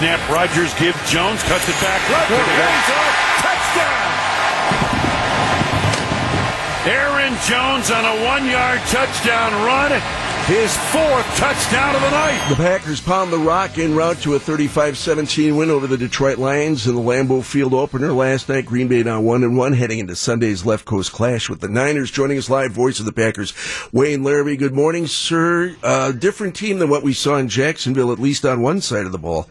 snap. 0.00 0.30
Rodgers 0.30 0.72
gives 0.80 0.96
Jones, 1.10 1.42
cuts 1.42 1.68
it 1.68 1.76
back. 1.84 2.00
Left, 2.08 2.32
touchdown! 3.44 4.08
Aaron 6.88 7.36
Jones 7.44 7.90
on 7.90 8.06
a 8.06 8.24
one-yard 8.24 8.80
touchdown 8.88 9.52
run 9.66 9.92
his 10.46 10.74
fourth 10.88 11.26
touchdown 11.36 11.94
of 11.94 12.00
the 12.00 12.10
night. 12.10 12.48
The 12.48 12.56
Packers 12.56 13.00
pound 13.00 13.30
the 13.30 13.38
rock 13.38 13.76
en 13.76 13.94
route 13.94 14.16
to 14.22 14.34
a 14.34 14.40
35-17 14.40 15.56
win 15.56 15.68
over 15.70 15.86
the 15.86 15.98
Detroit 15.98 16.38
Lions 16.38 16.86
in 16.86 16.94
the 16.94 17.00
Lambeau 17.00 17.44
Field 17.44 17.74
opener 17.74 18.10
last 18.12 18.48
night. 18.48 18.64
Green 18.64 18.88
Bay 18.88 19.02
now 19.02 19.20
one 19.20 19.44
and 19.44 19.56
one, 19.56 19.74
heading 19.74 19.98
into 19.98 20.16
Sunday's 20.16 20.64
left 20.64 20.86
coast 20.86 21.12
clash 21.12 21.50
with 21.50 21.60
the 21.60 21.68
Niners. 21.68 22.10
Joining 22.10 22.38
us 22.38 22.48
live, 22.48 22.72
voice 22.72 22.98
of 22.98 23.04
the 23.04 23.12
Packers, 23.12 23.52
Wayne 23.92 24.22
Larrivee. 24.22 24.58
Good 24.58 24.74
morning, 24.74 25.06
sir. 25.06 25.76
Uh, 25.82 26.12
different 26.12 26.56
team 26.56 26.78
than 26.78 26.88
what 26.88 27.02
we 27.02 27.12
saw 27.12 27.36
in 27.36 27.50
Jacksonville, 27.50 28.10
at 28.10 28.18
least 28.18 28.46
on 28.46 28.62
one 28.62 28.80
side 28.80 29.04
of 29.04 29.12
the 29.12 29.18
ball. 29.18 29.46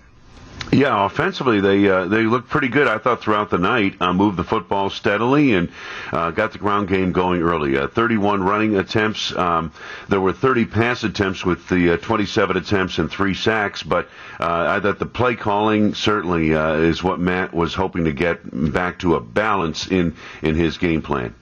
Yeah, 0.71 1.07
offensively 1.07 1.61
they 1.61 1.89
uh, 1.89 2.05
they 2.05 2.23
looked 2.23 2.47
pretty 2.47 2.67
good. 2.67 2.87
I 2.87 2.99
thought 2.99 3.21
throughout 3.21 3.49
the 3.49 3.57
night, 3.57 3.95
uh, 3.99 4.13
moved 4.13 4.37
the 4.37 4.43
football 4.43 4.91
steadily 4.91 5.55
and 5.55 5.71
uh, 6.13 6.29
got 6.29 6.51
the 6.51 6.59
ground 6.59 6.87
game 6.87 7.11
going 7.11 7.41
early. 7.41 7.75
Uh, 7.75 7.87
31 7.87 8.43
running 8.43 8.75
attempts. 8.75 9.35
Um, 9.35 9.71
there 10.09 10.21
were 10.21 10.31
30 10.31 10.65
pass 10.65 11.03
attempts 11.03 11.43
with 11.43 11.67
the 11.69 11.93
uh, 11.93 11.97
27 11.97 12.55
attempts 12.55 12.99
and 12.99 13.09
three 13.09 13.33
sacks. 13.33 13.81
But 13.81 14.09
uh, 14.39 14.65
I 14.69 14.79
thought 14.79 14.99
the 14.99 15.07
play 15.07 15.35
calling 15.35 15.95
certainly 15.95 16.51
is 16.51 17.03
what 17.03 17.19
Matt 17.19 17.51
was 17.51 17.73
hoping 17.73 18.05
to 18.05 18.11
get 18.11 18.39
back 18.71 18.99
to 18.99 19.15
a 19.15 19.19
balance 19.19 19.87
in 19.87 20.15
in 20.43 20.53
his 20.53 20.77
game 20.77 21.01
plan. 21.01 21.33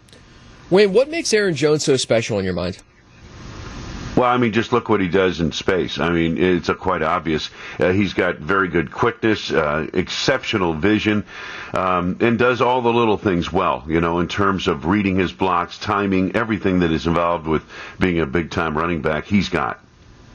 Wayne, 0.70 0.94
what 0.94 1.10
makes 1.10 1.34
Aaron 1.34 1.54
Jones 1.54 1.84
so 1.84 1.98
special 1.98 2.40
in 2.40 2.46
your 2.46 2.54
mind? 2.54 2.78
Well, 4.18 4.28
I 4.28 4.38
mean, 4.38 4.52
just 4.52 4.74
look 4.74 4.90
what 4.90 5.00
he 5.00 5.08
does 5.08 5.42
in 5.42 5.52
space. 5.52 6.00
I 6.00 6.10
mean, 6.10 6.40
it's 6.40 6.72
quite 6.72 7.04
obvious. 7.04 7.52
Uh, 7.80 7.92
he's 7.92 8.14
got 8.16 8.38
very 8.38 8.68
good 8.68 8.92
quickness, 8.92 9.52
uh, 9.52 9.86
exceptional 9.94 10.74
vision, 10.74 11.24
um, 11.76 12.18
and 12.20 12.40
does 12.40 12.60
all 12.60 12.82
the 12.82 12.92
little 12.92 13.18
things 13.18 13.54
well, 13.54 13.84
you 13.88 14.02
know, 14.02 14.18
in 14.18 14.28
terms 14.28 14.68
of 14.68 14.88
reading 14.88 15.18
his 15.18 15.32
blocks, 15.32 15.78
timing, 15.78 16.36
everything 16.36 16.80
that 16.80 16.92
is 16.92 17.06
involved 17.06 17.46
with 17.46 17.64
being 18.00 18.20
a 18.20 18.26
big 18.26 18.50
time 18.50 18.76
running 18.76 19.04
back, 19.04 19.26
he's 19.26 19.50
got. 19.50 19.80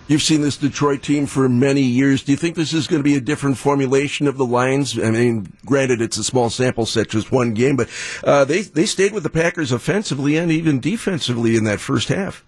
You've 0.07 0.23
seen 0.23 0.43
this 0.43 0.59
Detroit 0.59 1.03
team 1.03 1.27
for 1.27 1.49
many 1.49 1.83
years. 1.83 2.23
Do 2.23 2.31
you 2.31 2.39
think 2.39 2.55
this 2.55 2.73
is 2.73 2.87
going 2.87 3.01
to 3.01 3.05
be 3.09 3.17
a 3.17 3.21
different 3.21 3.59
formulation 3.59 4.29
of 4.29 4.37
the 4.37 4.47
Lions? 4.47 4.97
I 4.97 5.11
mean, 5.11 5.53
granted, 5.67 6.01
it's 6.01 6.19
a 6.19 6.25
small 6.25 6.51
sample 6.51 6.87
set, 6.87 7.09
just 7.09 7.33
one 7.33 7.53
game, 7.53 7.75
but 7.75 7.89
uh, 8.23 8.45
they 8.45 8.63
they 8.63 8.87
stayed 8.87 9.13
with 9.13 9.25
the 9.25 9.31
Packers 9.31 9.73
offensively 9.73 10.37
and 10.37 10.53
even 10.53 10.79
defensively 10.79 11.57
in 11.57 11.65
that 11.65 11.81
first 11.81 12.07
half. 12.07 12.45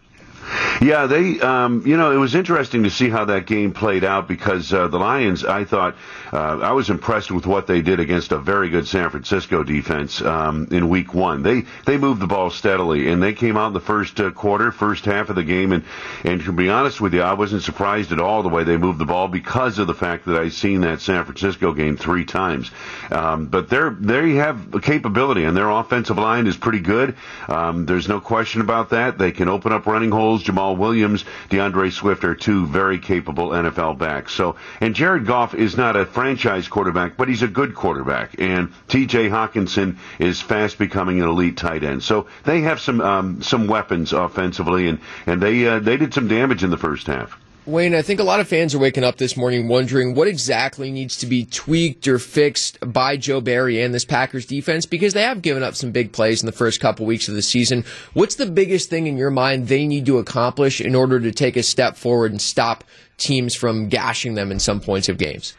Yeah, 0.81 1.07
they, 1.07 1.41
um, 1.41 1.87
you 1.87 1.97
know, 1.97 2.11
it 2.11 2.17
was 2.17 2.35
interesting 2.35 2.83
to 2.83 2.91
see 2.91 3.09
how 3.09 3.27
that 3.27 3.47
game 3.47 3.73
played 3.73 4.05
out 4.05 4.27
because 4.27 4.73
uh, 4.73 4.89
the 4.89 4.99
Lions, 4.99 5.45
I 5.45 5.65
thought, 5.65 5.95
uh, 6.33 6.59
I 6.59 6.73
was 6.73 6.91
impressed 6.91 7.31
with 7.31 7.47
what 7.47 7.67
they 7.67 7.81
did 7.81 8.01
against 8.01 8.33
a 8.33 8.39
very 8.39 8.71
good 8.71 8.89
San 8.89 9.09
Francisco 9.11 9.63
defense 9.63 10.21
um, 10.21 10.69
in 10.71 10.89
Week 10.89 11.15
One. 11.15 11.43
They 11.43 11.63
they 11.87 11.97
moved 11.97 12.21
the 12.21 12.27
ball 12.27 12.51
steadily 12.51 13.09
and 13.09 13.23
they 13.23 13.33
came 13.33 13.57
out 13.57 13.69
in 13.69 13.73
the 13.73 13.81
first 13.81 14.19
uh, 14.21 14.31
quarter, 14.31 14.73
first 14.73 15.05
half 15.05 15.29
of 15.29 15.37
the 15.37 15.45
game, 15.45 15.73
and 15.73 15.85
and 16.25 16.43
to 16.43 16.53
be 16.53 16.69
honest 16.69 17.01
with 17.01 17.15
you, 17.15 17.23
I 17.23 17.35
wasn't 17.35 17.63
surprised 17.63 18.13
at 18.13 18.19
all 18.21 18.43
the 18.43 18.49
way 18.49 18.65
they 18.65 18.77
moved 18.77 18.99
the 18.99 19.05
ball 19.05 19.29
because 19.29 19.79
of 19.79 19.87
the 19.87 19.95
fact 19.95 20.27
that 20.27 20.37
I've 20.37 20.55
seen 20.55 20.81
that 20.81 21.01
San 21.01 21.25
Francisco 21.25 21.73
game 21.73 21.97
three 21.97 22.25
times. 22.25 22.71
Um, 23.11 23.47
but 23.47 23.69
they're 23.69 23.91
they 23.91 24.35
have 24.35 24.83
capability 24.83 25.45
and 25.45 25.57
their 25.57 25.71
offensive 25.71 26.19
line 26.19 26.47
is 26.47 26.57
pretty 26.57 26.81
good. 26.81 27.17
Um, 27.49 27.87
there's 27.87 28.09
no 28.09 28.21
question 28.21 28.61
about 28.61 28.91
that. 28.91 29.19
They 29.19 29.31
can 29.31 29.49
open 29.49 29.73
up 29.73 29.87
running 29.87 30.11
holes. 30.11 30.43
Jamaal 30.65 30.77
Williams, 30.79 31.25
DeAndre 31.51 31.93
Swift 31.93 32.25
are 32.25 32.35
two 32.35 32.67
very 32.67 32.99
capable 32.99 33.51
NFL 33.51 33.99
backs. 33.99 34.33
So, 34.33 34.57
and 34.81 34.95
Jared 34.95 35.27
Goff 35.27 35.55
is 35.55 35.77
not 35.77 35.97
a 35.97 36.07
franchise 36.07 36.69
quarterback, 36.69 37.17
but 37.17 37.29
he's 37.29 37.43
a 37.43 37.49
good 37.49 37.75
quarterback. 37.75 38.39
And 38.39 38.73
T.J. 38.89 39.29
Hockenson 39.29 39.97
is 40.19 40.41
fast 40.41 40.79
becoming 40.79 41.21
an 41.21 41.29
elite 41.29 41.57
tight 41.57 41.85
end. 41.85 42.03
So 42.03 42.27
they 42.45 42.63
have 42.63 42.81
some 42.81 43.01
um, 43.01 43.43
some 43.43 43.67
weapons 43.67 44.13
offensively, 44.13 44.89
and 44.89 45.01
and 45.27 45.43
they 45.43 45.67
uh, 45.67 45.79
they 45.81 45.97
did 45.97 46.15
some 46.15 46.29
damage 46.29 46.65
in 46.65 46.71
the 46.71 46.79
first 46.79 47.07
half. 47.07 47.39
Wayne, 47.67 47.95
I 47.95 48.03
think 48.03 48.21
a 48.21 48.25
lot 48.25 48.41
of 48.41 48.49
fans 48.49 48.75
are 48.75 48.79
waking 48.79 49.05
up 49.05 49.17
this 49.17 49.39
morning 49.39 49.69
wondering 49.69 50.15
what 50.15 50.29
exactly 50.29 50.91
needs 50.91 51.17
to 51.17 51.27
be 51.27 51.47
tweaked 51.47 52.07
or 52.07 52.19
fixed 52.19 52.79
by 52.93 53.17
Joe 53.17 53.41
Barry 53.41 53.81
and 53.81 53.95
this 53.95 54.05
Packers 54.05 54.45
defense 54.45 54.85
because 54.85 55.15
they 55.15 55.23
have 55.23 55.41
given 55.41 55.63
up 55.63 55.75
some 55.75 55.91
big 55.91 56.13
plays 56.13 56.43
in 56.43 56.47
the 56.47 56.53
first 56.53 56.79
couple 56.79 57.07
weeks 57.07 57.27
of 57.27 57.35
the 57.35 57.41
season. 57.41 57.83
What's 58.13 58.35
the 58.35 58.45
biggest 58.45 58.91
thing 58.91 59.07
in 59.07 59.17
your 59.17 59.31
mind 59.31 59.69
they 59.69 59.87
need 59.87 60.05
to 60.05 60.19
accomplish 60.19 60.83
in 60.83 60.95
order 60.95 61.19
to 61.21 61.33
take 61.33 61.57
a 61.57 61.63
step 61.63 61.97
forward 61.97 62.33
and 62.33 62.43
stop 62.43 62.85
teams 63.17 63.55
from 63.55 63.89
gashing 63.89 64.35
them 64.35 64.53
in 64.53 64.61
some 64.61 64.81
points 64.81 65.09
of 65.09 65.17
games? 65.17 65.57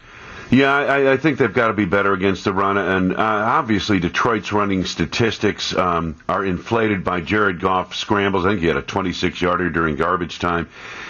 Yeah, 0.51 0.73
I, 0.73 1.13
I, 1.13 1.17
think 1.17 1.39
they've 1.39 1.51
got 1.51 1.67
to 1.67 1.73
be 1.73 1.85
better 1.85 2.13
against 2.13 2.43
the 2.43 2.53
run, 2.53 2.77
and 2.77 3.13
uh, 3.13 3.19
obviously 3.19 3.99
Detroit's 3.99 4.53
running 4.53 4.85
statistics 4.85 5.75
um, 5.75 6.17
are 6.29 6.45
inflated 6.45 7.03
by 7.03 7.21
Jared 7.21 7.59
Goff 7.59 7.95
scrambles. 7.95 8.45
I 8.45 8.49
think 8.49 8.61
he 8.61 8.67
had 8.67 8.77
a 8.77 8.83
26-yarder 8.83 9.71
during 9.71 9.95
garbage 9.95 10.37
time 10.37 10.69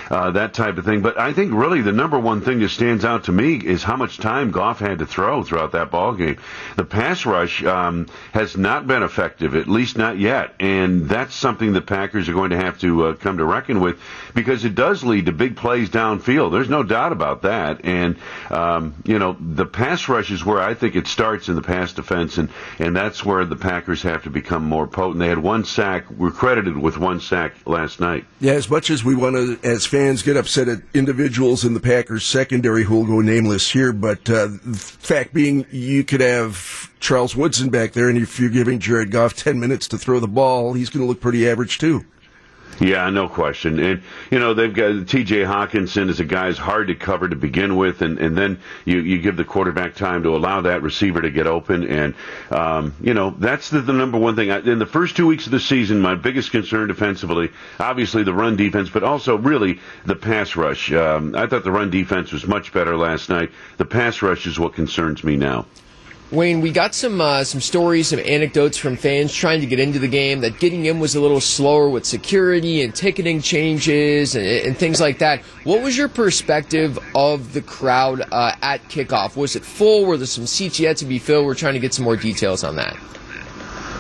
uh, 0.10 0.32
that 0.32 0.54
type 0.54 0.78
of 0.78 0.86
thing. 0.86 1.02
But 1.02 1.20
I 1.20 1.34
think 1.34 1.54
really 1.54 1.82
the 1.82 1.92
number 1.92 2.20
one 2.20 2.42
thing 2.42 2.60
that 2.60 2.70
stands 2.70 3.06
out 3.06 3.26
to 3.26 3.32
me 3.32 3.56
is 3.56 3.84
how 3.84 3.96
much 3.96 4.18
time 4.18 4.52
Goff 4.52 4.80
had 4.80 5.00
to 5.00 5.06
throw 5.06 5.44
throughout 5.44 5.72
that 5.74 5.92
ball 5.92 6.14
game. 6.14 6.38
The 6.76 6.86
pass 6.86 7.26
rush 7.26 7.64
um, 7.64 8.08
has 8.32 8.58
not 8.58 8.88
been 8.88 9.04
effective, 9.04 9.56
at 9.56 9.68
least 9.68 9.98
not 9.98 10.18
yet, 10.18 10.54
and 10.60 11.08
that's 11.10 11.34
something 11.34 11.74
the 11.74 11.82
Packers 11.82 12.30
are 12.30 12.34
going 12.34 12.52
to 12.52 12.58
have 12.58 12.80
to 12.80 13.08
uh, 13.08 13.14
come 13.14 13.38
to 13.38 13.46
reckon 13.46 13.80
with 13.82 14.00
because 14.34 14.66
it 14.66 14.76
does 14.76 15.04
lead 15.04 15.26
to 15.28 15.32
big 15.32 15.56
plays 15.56 15.90
downfield. 15.90 16.52
There's 16.52 16.70
no 16.70 16.84
doubt 16.84 17.12
about 17.12 17.44
that. 17.44 17.86
And 17.86 18.18
um, 18.50 18.96
you 19.06 19.20
know 19.20 19.25
the 19.34 19.66
pass 19.66 20.08
rush 20.10 20.32
is 20.32 20.46
where 20.46 20.62
I 20.62 20.74
think 20.74 20.96
it 20.96 21.08
starts 21.08 21.50
in 21.50 21.56
the 21.56 21.62
pass 21.62 21.94
defense, 21.94 22.38
and 22.38 22.50
and 22.80 22.96
that's 22.96 23.24
where 23.24 23.46
the 23.46 23.56
Packers 23.56 24.02
have 24.04 24.24
to 24.24 24.30
become 24.30 24.64
more 24.64 24.88
potent. 24.88 25.20
They 25.20 25.28
had 25.28 25.40
one 25.40 25.66
sack. 25.66 26.10
We're 26.10 26.32
credited 26.32 26.78
with 26.78 26.98
one 26.98 27.20
sack 27.20 27.54
last 27.66 28.00
night. 28.00 28.26
Yeah, 28.40 28.54
as 28.54 28.70
much 28.70 28.90
as 28.90 29.04
we 29.04 29.16
want 29.16 29.36
to, 29.36 29.60
as 29.68 29.86
fans 29.86 30.22
get 30.22 30.38
upset 30.38 30.68
at 30.68 30.80
individuals 30.94 31.66
in 31.66 31.74
the 31.74 31.80
Packers 31.80 32.26
secondary 32.26 32.84
who 32.84 32.96
will 32.96 33.06
go 33.06 33.22
nameless 33.22 33.72
here, 33.72 33.94
but 33.94 34.30
uh, 34.30 34.48
the 34.48 34.78
fact 34.78 35.34
being, 35.34 35.66
you 35.72 36.04
could 36.04 36.22
have 36.22 36.92
Charles 37.00 37.36
Woodson 37.36 37.70
back 37.70 37.94
there, 37.94 38.10
and 38.10 38.18
if 38.18 38.40
you're 38.40 38.50
giving 38.50 38.80
Jared 38.80 39.12
Goff 39.12 39.36
10 39.36 39.60
minutes 39.60 39.88
to 39.90 39.98
throw 39.98 40.20
the 40.20 40.28
ball, 40.28 40.74
he's 40.74 40.90
going 40.90 41.02
to 41.02 41.08
look 41.08 41.22
pretty 41.22 41.48
average 41.48 41.78
too. 41.78 42.06
Yeah, 42.80 43.10
no 43.10 43.30
question. 43.30 43.80
And, 43.80 44.02
you 44.30 44.40
know, 44.40 44.54
they've 44.54 44.74
got 44.74 44.92
TJ 44.92 45.46
Hockenson 45.46 46.10
is 46.10 46.20
a 46.20 46.26
guy 46.26 46.48
who's 46.48 46.58
hard 46.58 46.88
to 46.88 46.96
cover 46.96 47.30
to 47.30 47.36
begin 47.36 47.78
with, 47.78 48.02
and, 48.02 48.20
and 48.20 48.38
then 48.38 48.60
you, 48.84 49.00
you 49.00 49.22
give 49.22 49.38
the 49.38 49.46
quarterback 49.46 49.96
time 49.96 50.24
to 50.24 50.36
allow 50.36 50.62
that 50.62 50.82
receiver 50.82 51.22
to 51.22 51.32
get 51.32 51.48
open. 51.48 51.88
And, 51.88 52.16
um, 52.52 52.94
you 53.02 53.14
know, 53.14 53.30
that's 53.38 53.70
the, 53.70 53.80
the 53.80 53.94
number 53.94 54.18
one 54.18 54.36
thing. 54.36 54.52
I, 54.52 54.60
In 54.60 54.80
the 54.80 54.86
first 54.86 55.16
two 55.16 55.26
weeks 55.26 55.46
of 55.46 55.52
the 55.54 55.60
season, 55.60 56.02
my 56.02 56.16
biggest 56.16 56.52
concern 56.52 56.90
defensively, 56.90 57.52
obviously 57.80 58.24
the 58.24 58.34
run 58.34 58.58
defense, 58.58 58.90
but 58.90 59.04
also 59.04 59.38
really 59.38 59.80
the 60.06 60.16
pass 60.16 60.56
rush. 60.58 60.92
Um, 60.92 61.34
I 61.36 61.48
thought 61.48 61.64
the 61.64 61.72
run 61.72 61.90
defense 61.90 62.34
was 62.34 62.46
much 62.46 62.74
better 62.74 62.98
last 62.98 63.30
night. 63.30 63.52
The 63.78 63.86
pass 63.86 64.22
rush 64.22 64.48
is 64.48 64.60
what 64.60 64.74
concerns 64.74 65.24
me 65.24 65.38
now. 65.38 65.66
Wayne, 66.36 66.62
we 66.62 66.72
got 66.72 66.94
some 66.94 67.22
uh, 67.22 67.44
some 67.44 67.62
stories, 67.62 68.10
some 68.10 68.20
anecdotes 68.20 68.78
from 68.78 68.98
fans 68.98 69.34
trying 69.34 69.62
to 69.62 69.66
get 69.66 69.80
into 69.80 70.00
the 70.00 70.08
game. 70.08 70.42
That 70.42 70.60
getting 70.60 70.86
in 70.86 71.00
was 71.00 71.16
a 71.16 71.22
little 71.22 71.42
slower 71.42 71.90
with 71.90 72.06
security 72.06 72.84
and 72.84 72.94
ticketing 72.94 73.42
changes 73.42 74.36
and, 74.36 74.46
and 74.46 74.78
things 74.78 75.00
like 75.00 75.20
that. 75.20 75.42
What 75.64 75.82
was 75.82 75.98
your 75.98 76.10
perspective 76.10 77.00
of 77.16 77.54
the 77.54 77.62
crowd 77.62 78.22
uh, 78.32 78.52
at 78.62 78.84
kickoff? 78.90 79.36
Was 79.36 79.56
it 79.56 79.64
full? 79.64 80.06
Were 80.06 80.18
there 80.18 80.28
some 80.28 80.46
seats 80.46 80.80
yet 80.80 80.98
to 80.98 81.06
be 81.06 81.20
filled? 81.20 81.46
We're 81.46 81.56
trying 81.56 81.74
to 81.76 81.80
get 81.80 81.94
some 81.94 82.06
more 82.06 82.18
details 82.18 82.64
on 82.64 82.76
that. 82.76 82.96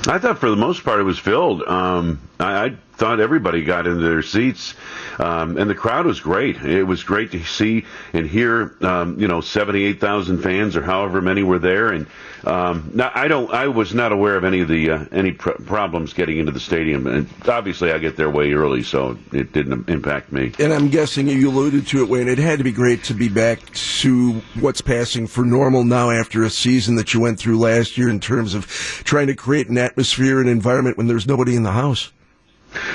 I 0.08 0.20
thought 0.20 0.40
for 0.40 0.50
the 0.50 0.56
most 0.56 0.84
part 0.84 1.00
it 1.00 1.04
was 1.04 1.18
filled. 1.18 1.64
Um, 1.64 2.22
I, 2.40 2.66
I 2.66 2.78
thought 2.98 3.20
everybody 3.20 3.64
got 3.64 3.88
into 3.88 4.04
their 4.04 4.22
seats, 4.22 4.74
um, 5.20 5.58
and 5.58 5.70
the 5.70 5.76
crowd 5.76 6.06
was 6.06 6.20
great. 6.20 6.58
It 6.58 6.84
was 6.84 7.04
great 7.04 7.32
to 7.32 7.44
see 7.44 7.86
and 8.14 8.28
hear, 8.28 8.76
um, 8.82 9.20
you 9.20 9.28
know, 9.28 9.42
seventy-eight 9.42 10.00
thousand 10.00 10.42
fans 10.42 10.76
or 10.76 10.82
however 10.82 11.22
many 11.22 11.44
were 11.44 11.60
there. 11.60 11.90
And 11.90 12.08
um, 12.44 12.92
now, 12.94 13.12
I 13.14 13.28
don't, 13.28 13.52
I 13.52 13.68
was 13.68 13.94
not 13.94 14.12
aware 14.12 14.36
of 14.38 14.44
any 14.44 14.62
of 14.62 14.68
the 14.68 14.92
uh, 14.92 15.06
any 15.12 15.32
pr- 15.32 15.62
problems 15.66 16.14
getting 16.14 16.38
into 16.38 16.52
the 16.52 16.60
stadium. 16.60 17.08
And 17.08 17.28
obviously, 17.48 17.92
I 17.92 17.98
get 17.98 18.18
there 18.18 18.30
way 18.30 18.54
early, 18.54 18.84
so 18.84 19.18
it 19.32 19.52
didn't 19.52 19.90
impact 19.90 20.32
me. 20.32 20.54
And 20.60 20.74
I'm 20.74 20.90
guessing 20.90 21.28
you 21.28 21.50
alluded 21.50 21.88
to 21.88 22.04
it, 22.04 22.10
Wayne. 22.10 22.28
It 22.28 22.38
had 22.38 22.60
to 22.60 22.64
be 22.64 22.72
great 22.72 23.04
to 23.06 23.14
be 23.14 23.30
back 23.30 23.60
to 23.74 24.42
what's 24.60 24.82
passing 24.82 25.28
for 25.28 25.44
normal 25.44 25.84
now 25.84 26.12
after 26.12 26.44
a 26.44 26.50
season 26.50 26.96
that 26.96 27.14
you 27.14 27.20
went 27.20 27.40
through 27.40 27.60
last 27.60 27.98
year 27.98 28.10
in 28.10 28.20
terms 28.20 28.54
of 28.54 28.68
trying 29.04 29.28
to 29.28 29.36
create 29.36 29.70
an 29.70 29.78
atmosphere 29.78 30.40
and 30.40 30.50
environment 30.50 30.98
when 30.98 31.08
there's 31.08 31.28
nobody 31.28 31.56
in 31.56 31.64
the 31.64 31.72
house. 31.72 32.12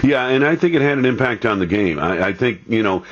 Yeah, 0.03 0.27
and 0.27 0.45
I 0.45 0.57
think 0.57 0.75
it 0.75 0.83
had 0.83 0.99
an 0.99 1.05
impact 1.05 1.47
on 1.47 1.59
the 1.59 1.67
game. 1.67 1.99
I, 1.99 2.29
I, 2.29 2.33
think, 2.33 2.63
you 2.69 2.83
know, 2.83 3.05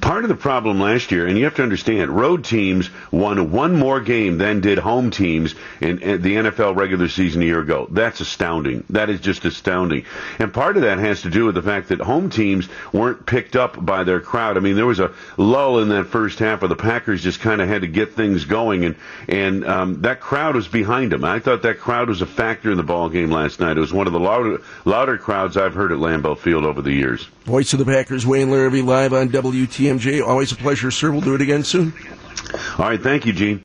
part 0.00 0.24
of 0.24 0.28
the 0.28 0.36
problem 0.36 0.80
last 0.80 1.10
year, 1.10 1.26
and 1.26 1.38
you 1.38 1.44
have 1.44 1.56
to 1.56 1.62
understand, 1.62 2.10
road 2.10 2.44
teams 2.44 2.90
won 3.10 3.50
one 3.50 3.76
more 3.76 4.00
game 4.00 4.38
than 4.38 4.60
did 4.60 4.78
home 4.78 5.10
teams 5.10 5.54
in, 5.80 5.98
in, 6.00 6.22
the 6.22 6.34
NFL 6.36 6.76
regular 6.76 7.08
season 7.08 7.42
a 7.42 7.44
year 7.44 7.60
ago. 7.60 7.86
That's 7.90 8.20
astounding. 8.20 8.84
That 8.90 9.10
is 9.10 9.20
just 9.20 9.44
astounding. 9.44 10.04
And 10.38 10.52
part 10.52 10.76
of 10.76 10.82
that 10.82 10.98
has 10.98 11.22
to 11.22 11.30
do 11.30 11.46
with 11.46 11.54
the 11.54 11.62
fact 11.62 11.88
that 11.88 12.00
home 12.00 12.30
teams 12.30 12.68
weren't 12.92 13.26
picked 13.26 13.56
up 13.56 13.84
by 13.84 14.04
their 14.04 14.20
crowd. 14.20 14.56
I 14.56 14.60
mean, 14.60 14.76
there 14.76 14.86
was 14.86 15.00
a 15.00 15.12
lull 15.36 15.78
in 15.80 15.88
that 15.90 16.06
first 16.06 16.38
half 16.38 16.62
where 16.62 16.68
the 16.68 16.76
Packers 16.76 17.22
just 17.22 17.40
kind 17.40 17.60
of 17.60 17.68
had 17.68 17.82
to 17.82 17.88
get 17.88 18.14
things 18.14 18.44
going, 18.44 18.84
and, 18.84 18.96
and 19.28 19.64
um, 19.66 20.02
that 20.02 20.20
crowd 20.20 20.54
was 20.54 20.68
behind 20.68 21.12
them. 21.12 21.24
I 21.24 21.38
thought 21.38 21.62
that 21.62 21.78
crowd 21.78 22.08
was 22.08 22.22
a 22.22 22.26
factor 22.26 22.70
in 22.70 22.76
the 22.76 22.82
ball 22.82 23.08
game 23.08 23.30
last 23.30 23.60
night. 23.60 23.76
It 23.76 23.80
was 23.80 23.92
one 23.92 24.06
of 24.06 24.12
the 24.12 24.20
louder, 24.20 24.60
louder 24.84 25.18
crowds 25.18 25.56
I've 25.56 25.74
heard 25.74 25.92
at 25.92 25.98
Lambeau 26.14 26.36
Field 26.38 26.64
over 26.64 26.82
the 26.82 26.92
years. 26.92 27.24
Voice 27.44 27.72
of 27.72 27.78
the 27.78 27.84
Packers, 27.84 28.26
Wayne 28.26 28.48
Larrivee, 28.48 28.84
live 28.84 29.12
on 29.12 29.28
WTMJ. 29.28 30.26
Always 30.26 30.52
a 30.52 30.56
pleasure, 30.56 30.90
sir. 30.90 31.10
We'll 31.10 31.20
do 31.20 31.34
it 31.34 31.40
again 31.40 31.64
soon. 31.64 31.92
All 32.78 32.88
right. 32.88 33.00
Thank 33.00 33.26
you, 33.26 33.32
Gene. 33.32 33.62